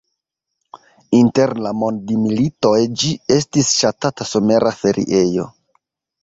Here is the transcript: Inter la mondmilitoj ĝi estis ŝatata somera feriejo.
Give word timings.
Inter 1.17 1.53
la 1.65 1.73
mondmilitoj 1.81 2.79
ĝi 3.03 3.11
estis 3.37 3.71
ŝatata 3.83 4.29
somera 4.31 4.75
feriejo. 4.81 5.47